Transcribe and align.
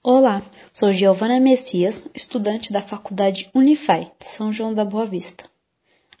Olá, 0.00 0.40
sou 0.72 0.92
Giovana 0.92 1.40
Messias, 1.40 2.06
estudante 2.14 2.70
da 2.70 2.80
Faculdade 2.80 3.50
Unify 3.52 4.08
de 4.16 4.26
São 4.26 4.52
João 4.52 4.72
da 4.72 4.84
Boa 4.84 5.04
Vista. 5.04 5.50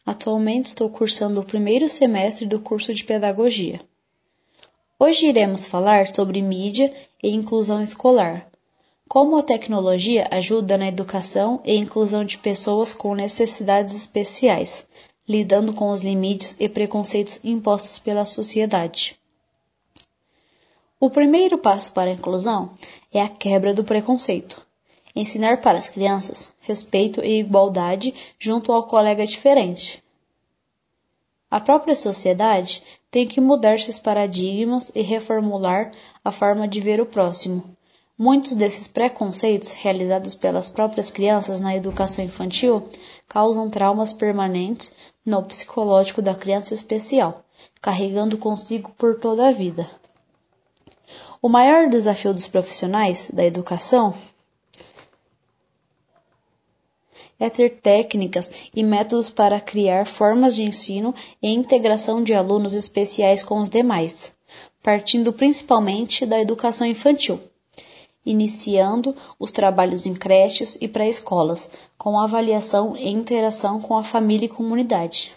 Atualmente 0.04 0.66
estou 0.66 0.90
cursando 0.90 1.40
o 1.40 1.44
primeiro 1.44 1.88
semestre 1.88 2.44
do 2.44 2.58
curso 2.58 2.92
de 2.92 3.04
Pedagogia. 3.04 3.80
Hoje 4.98 5.28
iremos 5.28 5.68
falar 5.68 6.12
sobre 6.12 6.42
mídia 6.42 6.92
e 7.22 7.30
inclusão 7.30 7.80
escolar. 7.80 8.50
Como 9.08 9.36
a 9.36 9.44
tecnologia 9.44 10.26
ajuda 10.32 10.76
na 10.76 10.88
educação 10.88 11.62
e 11.64 11.76
inclusão 11.76 12.24
de 12.24 12.36
pessoas 12.36 12.92
com 12.92 13.14
necessidades 13.14 13.94
especiais, 13.94 14.88
lidando 15.26 15.72
com 15.72 15.90
os 15.90 16.02
limites 16.02 16.56
e 16.58 16.68
preconceitos 16.68 17.40
impostos 17.44 18.00
pela 18.00 18.26
sociedade. 18.26 19.16
O 21.00 21.08
primeiro 21.08 21.56
passo 21.56 21.92
para 21.92 22.10
a 22.10 22.14
inclusão 22.14 22.72
é 23.12 23.22
a 23.22 23.28
quebra 23.28 23.72
do 23.72 23.84
preconceito. 23.84 24.60
Ensinar 25.14 25.60
para 25.60 25.78
as 25.78 25.88
crianças 25.88 26.52
respeito 26.58 27.24
e 27.24 27.38
igualdade 27.38 28.12
junto 28.36 28.72
ao 28.72 28.82
colega 28.82 29.24
diferente. 29.24 30.02
A 31.48 31.60
própria 31.60 31.94
sociedade 31.94 32.82
tem 33.12 33.28
que 33.28 33.40
mudar 33.40 33.78
seus 33.78 33.96
paradigmas 33.96 34.90
e 34.92 35.02
reformular 35.02 35.92
a 36.24 36.32
forma 36.32 36.66
de 36.66 36.80
ver 36.80 37.00
o 37.00 37.06
próximo. 37.06 37.62
Muitos 38.18 38.54
desses 38.54 38.88
preconceitos 38.88 39.74
realizados 39.74 40.34
pelas 40.34 40.68
próprias 40.68 41.12
crianças 41.12 41.60
na 41.60 41.76
educação 41.76 42.24
infantil 42.24 42.88
causam 43.28 43.70
traumas 43.70 44.12
permanentes 44.12 44.90
no 45.24 45.44
psicológico 45.44 46.20
da 46.20 46.34
criança 46.34 46.74
especial, 46.74 47.44
carregando 47.80 48.36
consigo 48.36 48.90
por 48.98 49.20
toda 49.20 49.46
a 49.46 49.52
vida. 49.52 49.88
O 51.40 51.48
maior 51.48 51.88
desafio 51.88 52.34
dos 52.34 52.48
profissionais 52.48 53.30
da 53.32 53.44
educação 53.44 54.12
é 57.38 57.48
ter 57.48 57.80
técnicas 57.80 58.50
e 58.74 58.82
métodos 58.82 59.30
para 59.30 59.60
criar 59.60 60.04
formas 60.04 60.56
de 60.56 60.64
ensino 60.64 61.14
e 61.40 61.48
integração 61.48 62.22
de 62.22 62.34
alunos 62.34 62.74
especiais 62.74 63.44
com 63.44 63.60
os 63.60 63.68
demais, 63.68 64.32
partindo 64.82 65.32
principalmente 65.32 66.26
da 66.26 66.40
educação 66.40 66.84
infantil, 66.84 67.40
iniciando 68.26 69.14
os 69.38 69.52
trabalhos 69.52 70.06
em 70.06 70.14
creches 70.14 70.76
e 70.80 70.88
pré-escolas, 70.88 71.70
com 71.96 72.18
avaliação 72.18 72.96
e 72.96 73.08
interação 73.08 73.80
com 73.80 73.96
a 73.96 74.02
família 74.02 74.46
e 74.46 74.48
comunidade. 74.48 75.32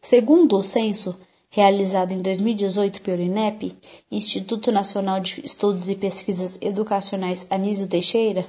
Segundo 0.00 0.56
o 0.56 0.62
censo, 0.62 1.18
realizado 1.50 2.12
em 2.12 2.22
2018 2.22 3.02
pelo 3.02 3.20
INEP, 3.20 3.76
Instituto 4.10 4.70
Nacional 4.70 5.18
de 5.18 5.42
Estudos 5.44 5.90
e 5.90 5.96
Pesquisas 5.96 6.56
Educacionais 6.62 7.44
Anísio 7.50 7.88
Teixeira, 7.88 8.46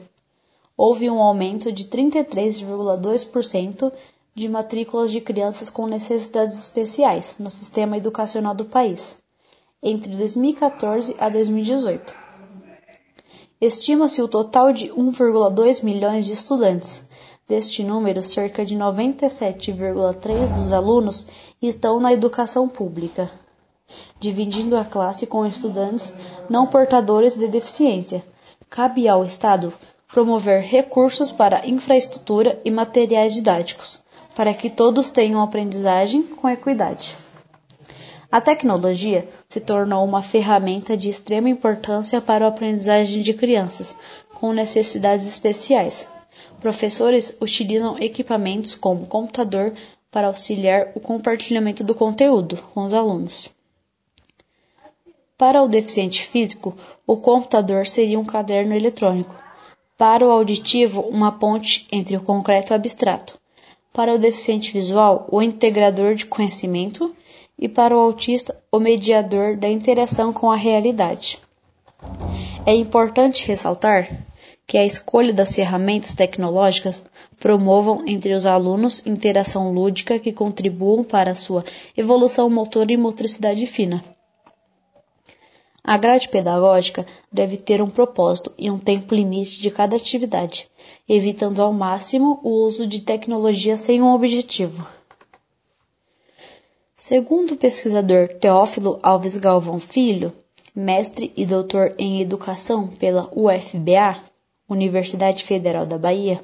houve 0.78 1.10
um 1.10 1.20
aumento 1.20 1.72
de 1.72 1.86
33,2% 1.86 3.92
de 4.36 4.48
matrículas 4.48 5.12
de 5.12 5.20
crianças 5.20 5.68
com 5.70 5.88
necessidades 5.88 6.60
especiais 6.60 7.36
no 7.40 7.50
sistema 7.50 7.98
educacional 7.98 8.54
do 8.54 8.66
país, 8.66 9.18
entre 9.82 10.16
2014 10.16 11.16
a 11.18 11.28
2018. 11.28 12.16
Estima-se 13.60 14.22
o 14.22 14.28
total 14.28 14.72
de 14.72 14.90
1,2 14.90 15.84
milhões 15.84 16.26
de 16.26 16.34
estudantes, 16.34 17.04
Deste 17.52 17.84
número, 17.84 18.24
cerca 18.24 18.64
de 18.64 18.78
97,3% 18.78 20.54
dos 20.54 20.72
alunos 20.72 21.28
estão 21.62 22.00
na 22.00 22.14
educação 22.14 22.70
pública, 22.70 23.30
dividindo 24.22 24.78
a 24.78 24.86
classe 24.86 25.28
com 25.28 25.46
estudantes 25.46 26.14
não 26.50 26.66
portadores 26.66 27.36
de 27.36 27.50
deficiência. 27.50 28.24
Cabe 28.70 29.06
ao 29.06 29.26
Estado 29.26 29.74
promover 30.08 30.62
recursos 30.62 31.30
para 31.30 31.68
infraestrutura 31.68 32.58
e 32.64 32.72
materiais 32.72 33.34
didáticos, 33.34 34.02
para 34.34 34.54
que 34.54 34.70
todos 34.70 35.10
tenham 35.10 35.42
aprendizagem 35.42 36.24
com 36.24 36.48
equidade. 36.48 37.18
A 38.32 38.40
tecnologia 38.40 39.28
se 39.50 39.60
tornou 39.60 40.06
uma 40.06 40.22
ferramenta 40.22 40.96
de 40.96 41.10
extrema 41.10 41.50
importância 41.50 42.22
para 42.22 42.46
a 42.46 42.48
aprendizagem 42.48 43.22
de 43.22 43.34
crianças 43.34 43.98
com 44.34 44.54
necessidades 44.54 45.28
especiais, 45.28 46.08
Professores 46.62 47.36
utilizam 47.42 47.98
equipamentos 47.98 48.76
como 48.76 49.08
computador 49.08 49.74
para 50.12 50.28
auxiliar 50.28 50.92
o 50.94 51.00
compartilhamento 51.00 51.84
do 51.84 51.96
conteúdo 51.96 52.56
com 52.74 52.84
os 52.84 52.94
alunos. 52.94 53.50
Para 55.36 55.64
o 55.64 55.68
deficiente 55.68 56.24
físico, 56.24 56.78
o 57.08 57.18
computador 57.18 57.88
seria 57.88 58.20
um 58.20 58.24
caderno 58.24 58.76
eletrônico. 58.76 59.36
Para 59.98 60.24
o 60.24 60.30
auditivo, 60.30 61.02
uma 61.02 61.32
ponte 61.32 61.88
entre 61.92 62.16
o 62.16 62.22
concreto 62.22 62.72
e 62.72 62.74
o 62.74 62.76
abstrato. 62.76 63.40
Para 63.92 64.14
o 64.14 64.20
deficiente 64.20 64.72
visual, 64.72 65.28
o 65.32 65.42
integrador 65.42 66.14
de 66.14 66.28
conhecimento. 66.28 67.16
E 67.58 67.68
para 67.68 67.96
o 67.96 68.00
autista, 68.00 68.56
o 68.72 68.80
mediador 68.80 69.56
da 69.56 69.68
interação 69.68 70.32
com 70.32 70.52
a 70.52 70.56
realidade. 70.56 71.40
É 72.66 72.76
importante 72.76 73.48
ressaltar 73.48 74.26
que 74.72 74.78
a 74.78 74.86
escolha 74.86 75.34
das 75.34 75.54
ferramentas 75.54 76.14
tecnológicas 76.14 77.04
promovam 77.38 78.06
entre 78.08 78.34
os 78.34 78.46
alunos 78.46 79.06
interação 79.06 79.70
lúdica 79.74 80.18
que 80.18 80.32
contribuam 80.32 81.04
para 81.04 81.32
a 81.32 81.36
sua 81.36 81.66
evolução 81.98 82.50
motora 82.50 82.94
e 82.94 82.96
motricidade 82.96 83.68
fina. 83.68 84.02
A 85.84 85.98
grade 85.98 86.30
pedagógica 86.30 87.06
deve 87.30 87.58
ter 87.58 87.82
um 87.82 87.90
propósito 87.90 88.54
e 88.58 88.72
um 88.72 88.80
tempo 88.80 89.14
limite 89.14 89.60
de 89.60 89.70
cada 89.70 89.98
atividade, 89.98 90.70
evitando 91.06 91.62
ao 91.62 91.74
máximo 91.74 92.40
o 92.42 92.64
uso 92.64 92.88
de 92.88 93.02
tecnologia 93.02 93.76
sem 93.76 94.02
um 94.02 94.14
objetivo. 94.14 94.88
Segundo 96.96 97.56
o 97.56 97.58
pesquisador 97.58 98.30
Teófilo 98.40 98.98
Alves 99.04 99.36
Galvão 99.36 99.82
Filho, 99.82 100.32
mestre 100.74 101.34
e 101.36 101.46
doutor 101.46 101.94
em 101.98 102.22
educação 102.22 102.88
pela 102.88 103.30
UFBA, 103.36 104.31
Universidade 104.72 105.44
Federal 105.44 105.86
da 105.86 105.98
Bahia, 105.98 106.42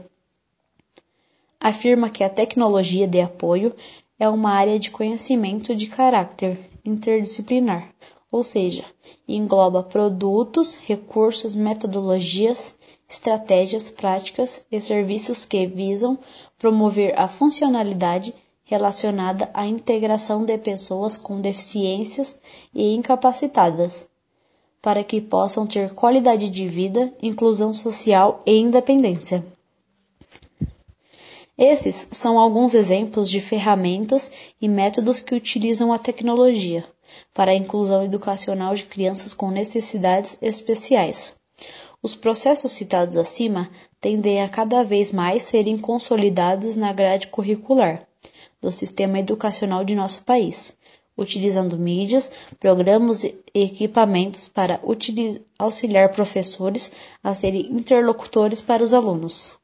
afirma 1.57 2.09
que 2.09 2.25
a 2.25 2.29
tecnologia 2.29 3.07
de 3.07 3.21
apoio 3.21 3.73
é 4.19 4.27
uma 4.27 4.51
área 4.51 4.77
de 4.77 4.91
conhecimento 4.91 5.73
de 5.73 5.87
caráter 5.87 6.59
interdisciplinar, 6.83 7.89
ou 8.29 8.43
seja, 8.43 8.83
engloba 9.25 9.81
produtos, 9.81 10.75
recursos, 10.75 11.55
metodologias, 11.55 12.75
estratégias, 13.07 13.89
práticas 13.89 14.61
e 14.69 14.81
serviços 14.81 15.45
que 15.45 15.65
visam 15.65 16.19
promover 16.59 17.17
a 17.17 17.29
funcionalidade 17.29 18.35
relacionada 18.65 19.49
à 19.53 19.65
integração 19.65 20.43
de 20.43 20.57
pessoas 20.57 21.15
com 21.15 21.39
deficiências 21.39 22.37
e 22.75 22.93
incapacitadas 22.93 24.09
para 24.87 25.03
que 25.03 25.19
possam 25.19 25.67
ter 25.67 25.93
qualidade 25.93 26.49
de 26.49 26.65
vida, 26.65 27.13
inclusão 27.21 27.73
social 27.73 28.41
e 28.45 28.55
independência. 28.57 29.45
Esses 31.57 32.07
são 32.13 32.39
alguns 32.39 32.73
exemplos 32.73 33.29
de 33.29 33.41
ferramentas 33.41 34.31
e 34.61 34.69
métodos 34.69 35.19
que 35.19 35.35
utilizam 35.35 35.91
a 35.91 35.99
tecnologia 35.99 36.85
para 37.33 37.51
a 37.51 37.53
inclusão 37.53 38.01
educacional 38.01 38.73
de 38.75 38.85
crianças 38.85 39.33
com 39.33 39.51
necessidades 39.51 40.37
especiais. 40.41 41.35
Os 42.01 42.15
processos 42.15 42.71
citados 42.71 43.17
acima 43.17 43.69
tendem 43.99 44.41
a 44.41 44.47
cada 44.47 44.83
vez 44.83 45.11
mais 45.11 45.43
serem 45.43 45.77
consolidados 45.77 46.77
na 46.77 46.93
grade 46.93 47.27
curricular 47.27 48.07
do 48.61 48.71
sistema 48.71 49.19
educacional 49.19 49.83
de 49.83 49.95
nosso 49.95 50.23
país, 50.23 50.77
utilizando 51.17 51.77
mídias, 51.77 52.31
programas 52.59 53.23
e 53.23 53.35
equipamentos 53.53 54.47
para 54.47 54.79
auxiliar 55.57 56.11
professores 56.11 56.91
a 57.23 57.33
serem 57.33 57.71
interlocutores 57.71 58.61
para 58.61 58.83
os 58.83 58.93
alunos. 58.93 59.57